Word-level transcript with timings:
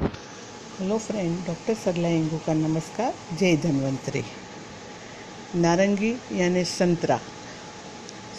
Hello 0.00 0.96
friend 0.98 1.36
doctor 1.46 1.74
Sarla 1.74 2.08
इंगू 2.08 2.36
का 2.46 2.52
नमस्कार 2.54 3.14
जय 3.38 3.56
धन्वंतरी 3.56 4.22
नारंगी 5.54 6.10
यानी 6.32 6.62
संतरा 6.64 7.16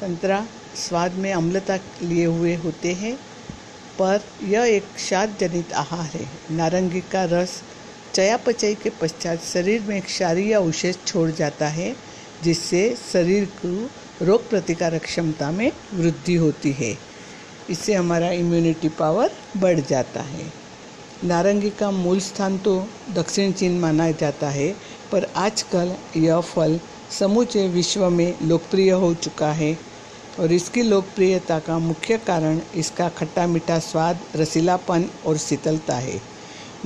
संतरा 0.00 0.40
स्वाद 0.76 1.14
में 1.14 1.32
अम्लता 1.32 1.78
लिए 2.02 2.24
हुए 2.24 2.54
होते 2.64 2.92
हैं 2.92 3.14
पर 3.98 4.24
यह 4.44 4.64
एक 4.68 4.88
क्षार 4.94 5.36
जनित 5.40 5.72
आहार 5.82 6.10
है 6.14 6.26
नारंगी 6.56 7.00
का 7.12 7.24
रस 7.32 7.60
चयापचय 8.14 8.74
के 8.74 8.90
पश्चात 9.00 9.44
शरीर 9.44 9.82
में 9.82 9.96
एक 9.96 10.04
क्षारीय 10.04 10.52
अवशेष 10.54 10.96
छोड़ 11.06 11.30
जाता 11.32 11.68
है 11.68 11.94
जिससे 12.42 12.82
शरीर 13.02 13.44
को 13.60 14.24
रोग 14.24 14.50
प्रतिकारक 14.50 15.04
क्षमता 15.04 15.50
में 15.52 15.70
वृद्धि 15.94 16.34
होती 16.34 16.72
है 16.80 16.92
इससे 17.70 17.94
हमारा 17.94 18.30
इम्यूनिटी 18.32 18.88
पावर 18.98 19.30
बढ़ 19.56 19.80
जाता 19.80 20.22
है 20.22 20.63
नारंगी 21.24 21.68
का 21.70 21.90
मूल 21.90 22.18
स्थान 22.20 22.56
तो 22.58 22.72
दक्षिण 23.10 23.52
चीन 23.52 23.78
माना 23.80 24.10
जाता 24.12 24.48
है, 24.50 24.68
पर 25.12 25.26
आजकल 25.36 25.94
यह 26.16 26.40
फल 26.40 26.78
समूचे 27.10 27.66
विश्व 27.68 28.08
में 28.10 28.34
लोकप्रिय 28.42 28.90
हो 28.92 29.12
चुका 29.14 29.52
है 29.52 29.76
और 30.40 30.52
इसकी 30.52 30.82
लोकप्रियता 30.82 31.58
का 31.58 31.78
मुख्य 31.78 32.18
कारण 32.26 32.60
इसका 32.76 33.08
खट्टा 33.08 33.46
मीठा 33.46 33.78
स्वाद, 33.78 34.20
रसीलापन 34.36 35.08
और 35.26 35.38
शीतलता 35.38 35.96
है। 35.96 36.20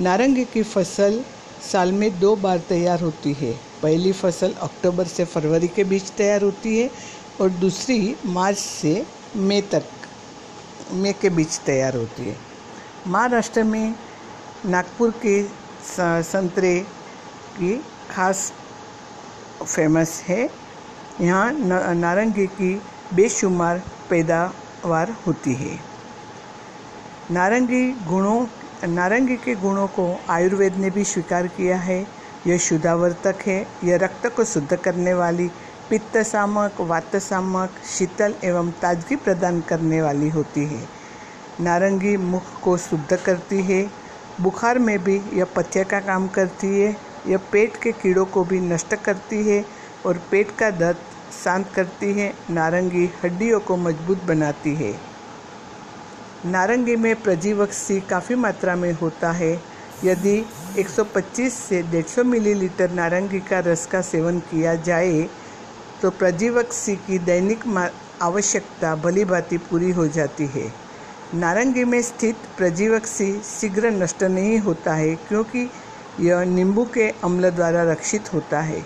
नारंगी 0.00 0.44
की 0.44 0.62
फ़सल 0.64 1.20
साल 1.62 1.92
में 1.92 2.18
दो 2.20 2.34
बार 2.36 2.58
तैयार 2.68 3.00
होती 3.00 3.32
है। 3.32 3.52
पहली 3.82 4.12
फ़सल 4.14 4.52
अक्टूबर 4.62 5.06
से 5.06 5.24
फरवरी 5.24 5.68
के 5.68 5.84
बीच 5.84 6.10
तैयार 6.16 6.42
होती 6.42 6.78
है 6.78 6.90
और 7.40 7.50
दूसरी 7.50 8.14
मार्च 8.26 8.58
से 8.58 9.02
मई 9.36 9.60
तक, 9.72 9.84
मई 10.92 11.12
के 11.12 11.30
बीच 11.30 11.58
तैयार 11.66 11.96
होती 11.96 12.22
है। 12.22 12.36
महाराष्ट्र 13.06 13.62
में 13.64 13.94
नागपुर 14.66 15.10
के 15.24 15.42
संतरे 16.22 16.78
की 17.58 17.76
खास 18.10 18.52
फ़ेमस 19.62 20.22
है। 20.28 20.48
यहाँ 21.20 21.52
नारंगी 21.94 22.46
की 22.48 22.74
बेशुमार 23.14 23.82
पैदावार 24.10 25.10
होती 25.26 25.54
है। 25.54 25.78
नारंगी 27.30 27.90
गुणों, 28.06 28.46
नारंगी 28.88 29.36
के 29.36 29.54
गुणों 29.54 29.86
को 29.88 30.08
आयुर्वेद 30.30 30.76
ने 30.76 30.90
भी 30.90 31.04
स्वीकार 31.04 31.46
किया 31.46 31.76
है। 31.78 32.00
यह 32.46 32.58
शुद्धावर्तक 32.58 33.46
है। 33.46 33.60
यह 33.84 33.96
रक्त 33.96 34.26
को 34.36 34.44
शुद्ध 34.44 34.76
करने 34.76 35.14
वाली 35.14 35.48
पित्त 35.90 36.16
सामक 36.24 36.80
वात 36.80 37.16
सामक 37.18 37.78
शीतल 37.88 38.34
एवं 38.44 38.70
ताजगी 38.82 39.16
प्रदान 39.18 39.60
करने 39.60 40.02
वाली 40.02 40.28
होती 40.28 40.64
है। 40.66 40.82
नारंगी 41.60 42.16
मुख 42.16 42.60
को 42.62 42.76
शुद्ध 42.78 43.16
करती 43.16 43.62
है। 43.62 43.82
बुखार 44.40 44.78
में 44.78 44.98
भी 45.04 45.16
यह 45.34 45.44
पथ्य 45.56 45.84
का 45.84 46.00
काम 46.00 46.26
करती 46.28 46.66
है, 46.66 46.96
यह 47.26 47.38
पेट 47.52 47.76
के 47.76 47.92
कीड़ों 47.92 48.24
को 48.24 48.44
भी 48.44 48.60
नष्ट 48.62 48.94
करती 48.94 49.42
है 49.48 49.64
और 50.06 50.18
पेट 50.30 50.50
का 50.58 50.70
दर्द 50.72 50.96
शांत 51.34 51.72
करती 51.74 52.12
है, 52.12 52.32
नारंगी 52.50 53.08
हड्डियों 53.24 53.60
को 53.60 53.76
मज़बूत 53.76 54.22
बनाती 54.24 54.74
है। 54.74 54.92
नारंगी 56.46 56.96
में 56.96 57.14
प्रजीवक 57.22 57.72
सी 57.72 58.00
काफ़ी 58.00 58.34
मात्रा 58.36 58.76
में 58.76 58.92
होता 58.92 59.30
है। 59.32 59.52
यदि 60.04 60.36
125 60.78 61.54
से 61.58 61.82
150 61.84 62.24
मिलीलीटर 62.24 62.90
नारंगी 62.90 63.40
का 63.40 63.58
रस 63.60 63.86
का 63.86 64.00
सेवन 64.02 64.38
किया 64.50 64.74
जाए 64.82 65.22
तो 66.02 66.10
प्रजीवक 66.10 66.72
सी 66.72 66.94
की 67.06 67.18
दैनिक 67.20 67.64
आवश्यकता 68.22 68.94
भली 68.96 69.24
भांति 69.24 69.58
पूरी 69.60 69.90
हो 69.90 70.06
जाती 70.08 70.46
है। 70.46 70.72
नारंगी 71.34 71.84
में 71.84 72.00
स्थित 72.02 72.36
प्रजीवक 72.56 73.06
सी 73.06 73.32
शीघ्र 73.40 73.90
नष्ट 73.90 74.22
नहीं 74.22 74.58
होता 74.58 74.94
है, 74.94 75.14
क्योंकि 75.14 75.70
यह 76.20 76.40
नींबू 76.40 76.84
के 76.84 77.08
अम्ल 77.24 77.50
द्वारा 77.50 77.82
रक्षित 77.82 78.32
होता 78.34 78.60
है। 78.60 78.82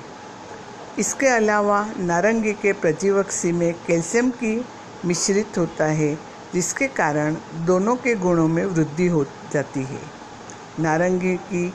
इसके 0.99 1.27
अलावा 1.27 1.87
नारंगी 1.99 2.53
के 2.53 2.73
प्रजीवक 2.73 3.31
में 3.45 3.73
कैल्शियम 3.87 4.31
की 4.31 4.65
मिश्रित 5.05 5.59
होता 5.59 5.85
है, 5.85 6.19
जिसके 6.55 6.87
कारण 6.87 7.37
दोनों 7.67 7.97
के 7.97 8.15
गुणों 8.15 8.49
में 8.49 8.65
वृद्धि 8.65 9.07
हो 9.07 9.25
जाती 9.53 9.83
है। 9.83 10.01
नारंगी 10.81 11.37
की 11.37 11.69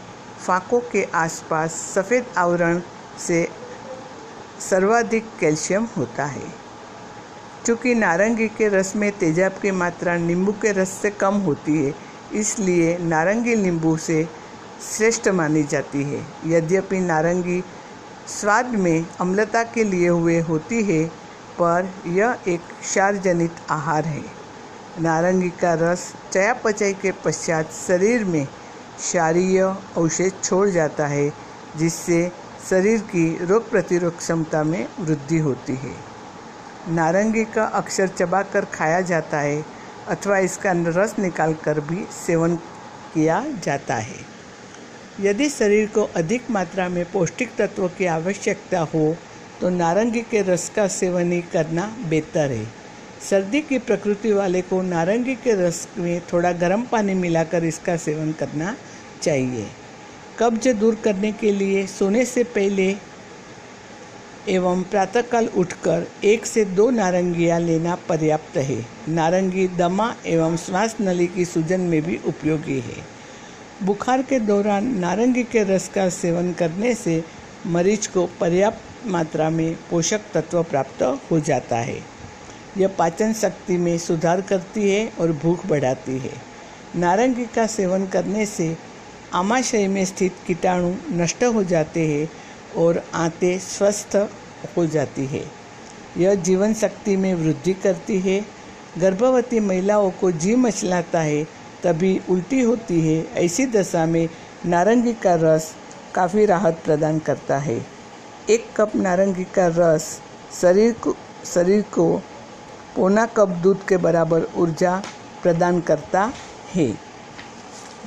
फाकों 0.47 0.79
के 0.79 1.03
आसपास 1.15 1.71
सफ़ेद 1.71 2.25
आवरण 2.37 2.81
से 3.19 3.47
सर्वाधिक 4.69 5.25
कैल्शियम 5.39 5.87
होता 5.97 6.25
है। 6.25 6.66
चूँकि 7.67 7.93
नारंगी 7.95 8.47
के 8.47 8.67
रस 8.69 8.95
में 8.95 9.11
तेजाब 9.11 9.55
की 9.61 9.71
मात्रा 9.71 10.15
नींबू 10.17 10.51
के 10.51 10.71
रस 10.71 10.89
से 11.01 11.09
कम 11.11 11.35
होती 11.45 11.75
है, 11.75 11.93
इसलिए 12.33 12.97
नारंगी 12.97 13.55
नींबू 13.55 13.95
से 13.97 14.23
श्रेष्ठ 14.81 15.27
मानी 15.29 15.63
जाती 15.63 16.03
है। 16.03 16.21
यद्यपि 16.47 16.99
नारंगी 16.99 17.61
स्वाद 18.29 18.71
में 18.75 19.05
अम्लता 19.19 19.63
के 19.63 19.83
लिए 19.83 20.07
हुए 20.07 20.39
होती 20.41 20.83
है, 20.83 21.03
पर 21.59 21.91
यह 22.07 22.37
एक 22.47 22.61
क्षारजनित 22.81 23.55
आहार 23.69 24.05
है। 24.05 24.23
नारंगी 25.01 25.49
का 25.61 25.73
रस 25.81 26.11
चयापचय 26.33 26.93
के 26.93 27.11
पश्चात 27.25 27.71
शरीर 27.87 28.25
में 28.25 28.45
क्षारीय 28.45 29.61
अवशेष 29.61 30.43
छोड़ 30.43 30.67
जाता 30.69 31.07
है, 31.07 31.31
जिससे 31.77 32.27
शरीर 32.69 32.99
की 33.07 33.45
रोग 33.45 33.69
प्रतिरोध 33.69 34.17
क्षमता 34.17 34.63
में 34.63 34.87
वृद्धि 34.99 35.37
होती 35.39 35.75
है। 35.75 36.06
नारंगी 36.89 37.43
का 37.45 37.63
अक्सर 37.75 38.07
चबाकर 38.09 38.65
खाया 38.73 39.01
जाता 39.03 39.39
है 39.39 39.63
अथवा 40.07 40.37
इसका 40.39 40.71
रस 40.87 41.15
निकालकर 41.19 41.79
भी 41.79 42.03
सेवन 42.15 42.55
किया 43.13 43.43
जाता 43.63 43.95
है। 43.95 44.25
यदि 45.21 45.49
शरीर 45.49 45.87
को 45.87 46.03
अधिक 46.15 46.49
मात्रा 46.51 46.87
में 46.89 47.03
पौष्टिक 47.11 47.55
तत्वों 47.57 47.89
की 47.89 48.05
आवश्यकता 48.05 48.79
हो 48.93 49.15
तो 49.61 49.69
नारंगी 49.69 50.21
के 50.21 50.41
रस 50.43 50.69
का 50.69 50.87
सेवन 50.87 51.31
ही 51.31 51.41
करना 51.53 51.85
बेहतर 52.09 52.51
है। 52.51 52.65
सर्दी 53.21 53.61
की 53.61 53.79
प्रकृति 53.79 54.31
वाले 54.33 54.61
को 54.61 54.81
नारंगी 54.81 55.35
के 55.35 55.53
रस 55.57 55.87
में 55.97 56.21
थोड़ा 56.33 56.51
गर्म 56.53 56.83
पानी 56.83 57.13
मिलाकर 57.15 57.63
इसका 57.65 57.95
सेवन 57.97 58.31
करना 58.31 58.75
चाहिए। 59.21 59.67
कब्ज 60.39 60.67
दूर 60.69 60.95
करने 60.95 61.31
के 61.31 61.51
लिए 61.51 61.85
सोने 61.87 62.25
से 62.25 62.43
पहले 62.55 62.91
एवं 64.49 64.83
प्रातःकाल 64.83 65.47
उठकर 65.47 66.07
एक 66.23 66.45
से 66.45 66.65
दो 66.65 66.89
नारंगियाँ 66.89 67.59
लेना 67.59 67.95
पर्याप्त 68.09 68.57
है। 68.57 68.85
नारंगी 69.09 69.67
दमा 69.67 70.15
एवं 70.25 70.57
श्वास 70.57 70.95
नली 71.01 71.27
की 71.27 71.45
सूजन 71.45 71.81
में 71.81 72.01
भी 72.01 72.19
उपयोगी 72.27 72.79
है। 72.79 72.95
बुखार 73.83 74.21
के 74.21 74.39
दौरान 74.39 74.87
नारंगी 74.99 75.43
के 75.43 75.63
रस 75.63 75.87
का 75.87 76.09
सेवन 76.09 76.53
करने 76.53 76.93
से 76.93 77.23
मरीज़ 77.65 78.09
को 78.09 78.29
पर्याप्त 78.39 79.07
मात्रा 79.07 79.49
में 79.49 79.77
पोषक 79.89 80.21
तत्व 80.33 80.63
प्राप्त 80.63 81.03
हो 81.31 81.39
जाता 81.39 81.77
है। 81.77 81.99
यह 82.77 82.87
पाचन 82.87 83.33
शक्ति 83.33 83.77
में 83.77 83.97
सुधार 83.97 84.41
करती 84.41 84.89
है 84.89 85.11
और 85.19 85.31
भूख 85.31 85.65
बढ़ाती 85.65 86.17
है। 86.17 86.33
नारंगी 86.95 87.45
का 87.45 87.67
सेवन 87.67 88.05
करने 88.05 88.45
से 88.45 88.77
आमाशय 89.33 89.87
में 89.87 90.05
स्थित 90.05 90.35
कीटाणु 90.47 90.95
नष्ट 91.11 91.43
हो 91.43 91.63
जाते 91.63 92.07
हैं 92.07 92.29
और 92.77 93.03
आंतें 93.13 93.59
स्वस्थ 93.59 94.15
हो 94.77 94.85
जाती 94.85 95.25
है। 95.25 95.43
यह 96.17 96.35
जीवन 96.35 96.73
शक्ति 96.73 97.15
में 97.17 97.33
वृद्धि 97.35 97.73
करती 97.73 98.19
है। 98.19 98.39
गर्भवती 98.97 99.59
महिलाओं 99.59 100.11
को 100.11 100.31
जी 100.31 100.55
मचलाता 100.55 101.19
है, 101.19 101.43
तभी 101.83 102.21
उल्टी 102.29 102.61
होती 102.61 102.99
है। 103.01 103.33
ऐसी 103.35 103.65
दशा 103.65 104.05
में 104.05 104.27
नारंगी 104.65 105.13
का 105.13 105.35
रस 105.35 105.73
काफ़ी 106.15 106.45
राहत 106.45 106.81
प्रदान 106.85 107.19
करता 107.19 107.57
है। 107.57 107.85
एक 108.49 108.65
कप 108.77 108.95
नारंगी 108.95 109.43
का 109.43 109.67
रस 109.67 110.21
शरीर 110.61 110.93
को 110.93 111.15
शरीर 111.45 111.81
को 111.81 112.21
पौना 112.95 113.25
कप 113.25 113.49
दूध 113.63 113.85
के 113.85 113.97
बराबर 113.97 114.47
ऊर्जा 114.55 115.01
प्रदान 115.43 115.81
करता 115.81 116.33
है। 116.75 116.87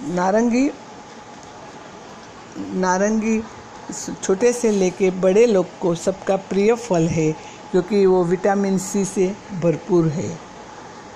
नारंगी 0.09 0.71
नारंगी 2.59 3.39
छोटे 3.93 4.53
से 4.53 4.71
लेके 4.71 5.11
बड़े 5.21 5.47
लोग 5.47 5.67
को 5.81 5.95
सबका 5.97 6.37
प्रिय 6.49 6.75
फल 6.79 7.09
है, 7.09 7.31
क्योंकि 7.71 8.05
वो 8.07 8.25
विटामिन 8.25 8.79
सी 8.79 9.05
से 9.05 9.27
भरपूर 9.63 10.09
है। 10.09 10.31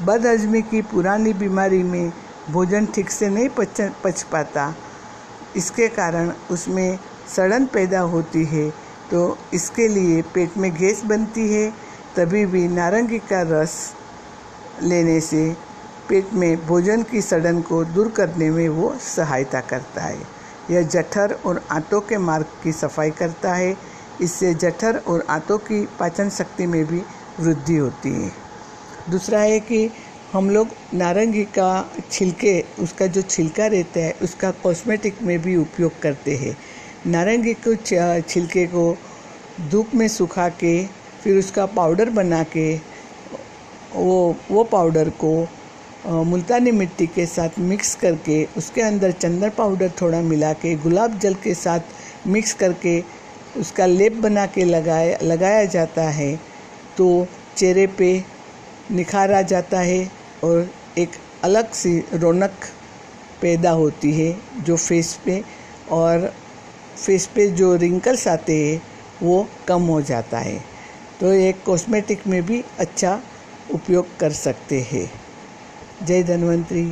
बदहजमी 0.02 0.62
की 0.62 0.82
पुरानी 0.84 1.32
बीमारी 1.34 1.82
में 1.82 2.12
भोजन 2.50 2.86
ठीक 2.94 3.10
से 3.10 3.28
नहीं 3.28 3.48
पच 3.48 3.80
पच 4.04 4.22
पाता। 4.32 4.74
इसके 5.56 5.88
कारण 5.90 6.32
उसमें 6.50 6.98
सड़न 7.36 7.66
पैदा 7.66 8.00
होती 8.00 8.44
है 8.46 8.70
तो 9.10 9.36
इसके 9.54 9.86
लिए 9.88 10.22
पेट 10.34 10.56
में 10.56 10.70
गैस 10.74 11.04
बनती 11.04 11.48
है, 11.48 11.70
तभी 12.16 12.44
भी 12.46 12.66
नारंगी 12.68 13.18
का 13.20 13.42
रस 13.42 13.74
लेने 14.82 15.20
से 15.20 15.50
पेट 16.08 16.32
में 16.34 16.66
भोजन 16.66 17.02
की 17.02 17.20
सड़न 17.22 17.60
को 17.62 17.84
दूर 17.86 18.08
करने 18.08 18.50
में 18.50 18.68
वो 18.68 18.94
सहायता 19.00 19.60
करता 19.62 20.02
है। 20.02 20.18
यह 20.70 20.82
जठर 20.82 21.36
और 21.46 21.62
आंतों 21.70 22.00
के 22.00 22.18
मार्ग 22.18 22.46
की 22.62 22.72
सफ़ाई 22.72 23.10
करता 23.10 23.54
है। 23.54 23.76
इससे 24.20 24.52
जठर 24.54 24.96
और 24.98 25.24
आंतों 25.30 25.58
की 25.58 25.84
पाचन 25.98 26.28
शक्ति 26.30 26.66
में 26.66 26.84
भी 26.84 27.02
वृद्धि 27.40 27.76
होती 27.76 28.10
है। 28.10 28.30
दूसरा 29.10 29.40
है 29.40 29.58
कि 29.60 29.88
हम 30.32 30.50
लोग 30.50 30.68
नारंगी 30.94 31.44
का 31.44 31.90
छिलके, 32.10 32.60
उसका 32.80 33.06
जो 33.06 33.22
छिलका 33.22 33.66
रहता 33.66 34.00
है, 34.00 34.14
उसका 34.22 34.50
कॉस्मेटिक 34.62 35.22
में 35.22 35.38
भी 35.42 35.56
उपयोग 35.56 36.00
करते 36.02 36.36
हैं। 36.36 36.56
नारंगी 37.06 37.54
को 37.66 37.74
छिलके 38.22 38.66
को 38.66 38.96
धूप 39.70 39.94
में 39.94 40.06
सुखा 40.08 40.48
के, 40.48 40.86
फिर 41.22 41.38
उसका 41.38 41.66
पाउडर 41.66 42.10
बना 42.10 42.42
के, 42.42 42.74
वो 43.94 44.36
वो 44.50 44.64
पाउडर 44.64 45.10
को 45.10 45.48
मुल्तानी 46.06 46.70
मिट्टी 46.70 47.06
के 47.06 47.24
साथ 47.26 47.58
मिक्स 47.58 47.94
करके, 47.94 48.44
उसके 48.56 48.80
अंदर 48.82 49.12
चंदन 49.12 49.50
पाउडर 49.50 49.90
थोड़ा 50.00 50.20
मिला 50.20 50.52
के 50.52 50.74
गुलाब 50.76 51.18
जल 51.18 51.34
के 51.34 51.54
साथ 51.54 52.26
मिक्स 52.26 52.52
करके, 52.54 53.00
उसका 53.60 53.86
लेप 53.86 54.16
बना 54.16 54.46
के 54.46 54.64
लगाया 54.64 55.18
लगाया 55.22 55.64
जाता 55.64 56.08
है 56.10 56.34
तो 56.96 57.26
चेहरे 57.56 57.86
पे 57.86 58.12
निखार 58.90 59.42
जाता 59.42 59.80
है 59.80 60.10
और 60.44 60.70
एक 60.98 61.10
अलग 61.44 61.72
सी 61.72 61.98
रौनक 62.14 62.68
पैदा 63.42 63.70
होती 63.70 64.12
है 64.12 64.36
जो 64.64 64.76
फेस 64.76 65.14
पे 65.24 65.42
और 65.92 66.32
फेस 66.96 67.26
पे 67.26 67.48
जो 67.50 67.74
रिंकल्स 67.76 68.28
आते 68.28 68.56
हैं, 68.56 68.80
वो 69.22 69.46
कम 69.68 69.82
हो 69.82 70.00
जाता 70.02 70.38
है। 70.38 70.58
तो 71.20 71.32
एक 71.32 71.62
कॉस्मेटिक 71.66 72.26
में 72.26 72.42
भी 72.46 72.62
अच्छा 72.78 73.20
उपयोग 73.74 74.16
कर 74.20 74.32
सकते 74.32 74.80
हैं। 74.92 75.10
जय 76.00 76.22
धन्वंतरी 76.22 76.84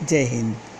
जय 0.00 0.24
हिंद। 0.24 0.71